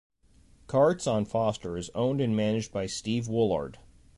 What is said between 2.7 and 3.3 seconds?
by Steve